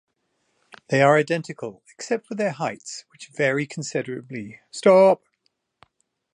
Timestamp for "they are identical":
0.87-1.83